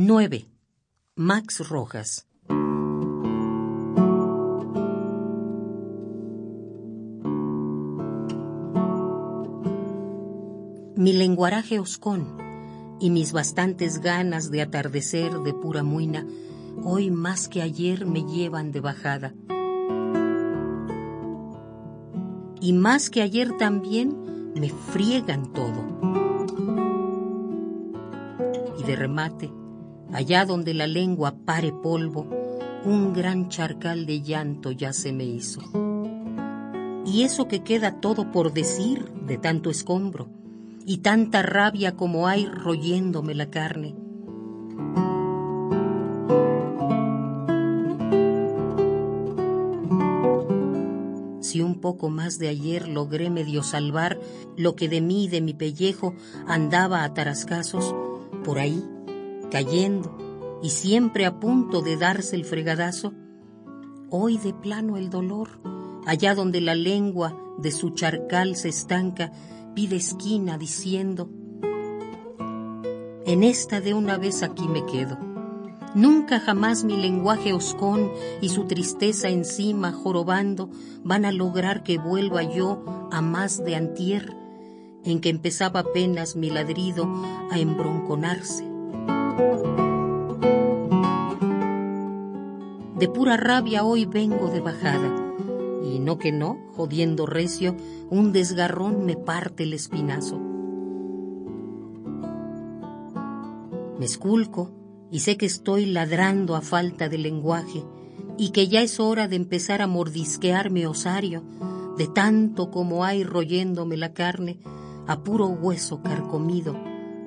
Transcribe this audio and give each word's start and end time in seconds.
9. 0.00 0.46
Max 1.16 1.68
Rojas. 1.68 2.28
Mi 10.94 11.12
lenguaraje 11.14 11.80
oscón 11.80 12.38
y 13.00 13.10
mis 13.10 13.32
bastantes 13.32 13.98
ganas 13.98 14.52
de 14.52 14.62
atardecer 14.62 15.32
de 15.40 15.52
pura 15.52 15.82
muina, 15.82 16.24
hoy 16.84 17.10
más 17.10 17.48
que 17.48 17.60
ayer 17.60 18.06
me 18.06 18.22
llevan 18.22 18.70
de 18.70 18.80
bajada. 18.80 19.34
Y 22.60 22.72
más 22.72 23.10
que 23.10 23.22
ayer 23.22 23.56
también 23.56 24.52
me 24.54 24.70
friegan 24.70 25.52
todo. 25.52 25.82
Y 28.78 28.84
de 28.84 28.94
remate, 28.94 29.50
allá 30.12 30.44
donde 30.44 30.74
la 30.74 30.86
lengua 30.86 31.36
pare 31.44 31.72
polvo, 31.72 32.26
un 32.84 33.12
gran 33.12 33.48
charcal 33.48 34.06
de 34.06 34.22
llanto 34.22 34.70
ya 34.72 34.92
se 34.92 35.12
me 35.12 35.24
hizo. 35.24 35.60
Y 37.04 37.22
eso 37.22 37.48
que 37.48 37.62
queda 37.62 38.00
todo 38.00 38.30
por 38.32 38.52
decir 38.52 39.10
de 39.26 39.38
tanto 39.38 39.70
escombro, 39.70 40.28
y 40.84 40.98
tanta 40.98 41.42
rabia 41.42 41.96
como 41.96 42.28
hay 42.28 42.46
royéndome 42.46 43.34
la 43.34 43.50
carne. 43.50 43.94
Si 51.40 51.62
un 51.62 51.80
poco 51.80 52.10
más 52.10 52.38
de 52.38 52.48
ayer 52.48 52.88
logré 52.88 53.30
medio 53.30 53.62
salvar 53.62 54.20
lo 54.56 54.76
que 54.76 54.88
de 54.88 55.00
mí 55.00 55.24
y 55.24 55.28
de 55.28 55.40
mi 55.40 55.54
pellejo 55.54 56.14
andaba 56.46 57.04
a 57.04 57.14
tarascazos, 57.14 57.94
por 58.44 58.58
ahí, 58.58 58.84
cayendo 59.50 60.16
y 60.62 60.70
siempre 60.70 61.26
a 61.26 61.38
punto 61.38 61.82
de 61.82 61.96
darse 61.96 62.36
el 62.36 62.44
fregadazo, 62.44 63.12
hoy 64.10 64.38
de 64.38 64.52
plano 64.52 64.96
el 64.96 65.10
dolor, 65.10 65.48
allá 66.06 66.34
donde 66.34 66.60
la 66.60 66.74
lengua 66.74 67.36
de 67.58 67.70
su 67.70 67.90
charcal 67.90 68.56
se 68.56 68.68
estanca, 68.68 69.32
pide 69.74 69.96
esquina 69.96 70.58
diciendo, 70.58 71.30
en 73.26 73.44
esta 73.44 73.80
de 73.80 73.92
una 73.94 74.16
vez 74.16 74.42
aquí 74.42 74.66
me 74.68 74.86
quedo. 74.86 75.18
Nunca 75.94 76.38
jamás 76.38 76.84
mi 76.84 76.96
lenguaje 76.96 77.52
oscón 77.52 78.10
y 78.40 78.50
su 78.50 78.64
tristeza 78.64 79.28
encima 79.28 79.92
jorobando 79.92 80.70
van 81.02 81.24
a 81.24 81.32
lograr 81.32 81.82
que 81.82 81.98
vuelva 81.98 82.42
yo 82.42 82.84
a 83.10 83.20
más 83.20 83.64
de 83.64 83.76
antier, 83.76 84.34
en 85.04 85.20
que 85.20 85.30
empezaba 85.30 85.80
apenas 85.80 86.36
mi 86.36 86.50
ladrido 86.50 87.06
a 87.50 87.58
embronconarse. 87.58 88.67
De 92.98 93.06
pura 93.06 93.36
rabia 93.36 93.84
hoy 93.84 94.06
vengo 94.06 94.48
de 94.48 94.60
bajada 94.60 95.14
y 95.84 96.00
no 96.00 96.18
que 96.18 96.32
no, 96.32 96.58
jodiendo 96.74 97.26
recio, 97.26 97.76
un 98.10 98.32
desgarrón 98.32 99.06
me 99.06 99.16
parte 99.16 99.62
el 99.62 99.72
espinazo. 99.72 100.38
Me 103.98 104.04
esculco 104.04 104.72
y 105.10 105.20
sé 105.20 105.36
que 105.36 105.46
estoy 105.46 105.86
ladrando 105.86 106.56
a 106.56 106.60
falta 106.60 107.08
de 107.08 107.18
lenguaje 107.18 107.84
y 108.36 108.50
que 108.50 108.66
ya 108.66 108.82
es 108.82 108.98
hora 108.98 109.28
de 109.28 109.36
empezar 109.36 109.80
a 109.80 109.86
mordisquearme 109.86 110.86
osario, 110.86 111.44
de 111.96 112.08
tanto 112.08 112.70
como 112.70 113.04
hay 113.04 113.22
royéndome 113.24 113.96
la 113.96 114.12
carne, 114.12 114.58
a 115.06 115.22
puro 115.22 115.46
hueso 115.46 116.02
carcomido 116.02 116.76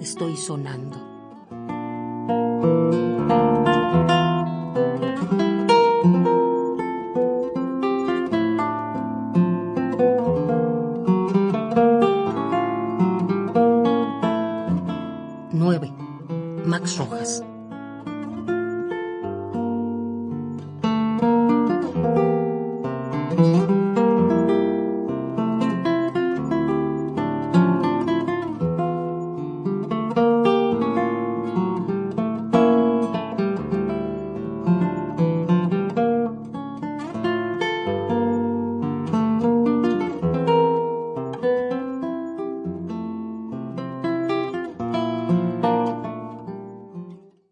estoy 0.00 0.36
sonando. 0.36 1.13
9. 15.52 15.92
Max 16.66 16.98
Rojas. 16.98 17.53